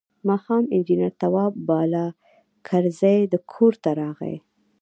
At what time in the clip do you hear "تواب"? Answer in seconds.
1.21-1.53